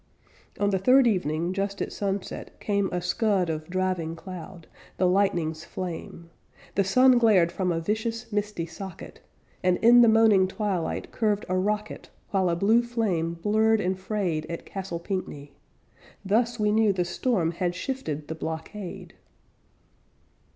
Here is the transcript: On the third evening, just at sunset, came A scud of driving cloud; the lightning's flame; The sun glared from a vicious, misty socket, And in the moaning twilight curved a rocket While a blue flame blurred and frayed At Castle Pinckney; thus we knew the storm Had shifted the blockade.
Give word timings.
On 0.59 0.71
the 0.71 0.79
third 0.79 1.05
evening, 1.05 1.53
just 1.53 1.79
at 1.79 1.91
sunset, 1.93 2.59
came 2.59 2.89
A 2.91 3.03
scud 3.03 3.51
of 3.51 3.69
driving 3.69 4.15
cloud; 4.15 4.65
the 4.97 5.05
lightning's 5.05 5.63
flame; 5.63 6.31
The 6.73 6.83
sun 6.83 7.19
glared 7.19 7.51
from 7.51 7.71
a 7.71 7.79
vicious, 7.79 8.31
misty 8.33 8.65
socket, 8.65 9.19
And 9.61 9.77
in 9.77 10.01
the 10.01 10.07
moaning 10.07 10.47
twilight 10.47 11.11
curved 11.11 11.45
a 11.47 11.55
rocket 11.55 12.09
While 12.31 12.49
a 12.49 12.55
blue 12.55 12.81
flame 12.81 13.35
blurred 13.35 13.79
and 13.79 13.95
frayed 13.99 14.47
At 14.49 14.65
Castle 14.65 14.97
Pinckney; 14.97 15.53
thus 16.25 16.59
we 16.59 16.71
knew 16.71 16.91
the 16.91 17.05
storm 17.05 17.51
Had 17.51 17.75
shifted 17.75 18.27
the 18.27 18.33
blockade. 18.33 19.13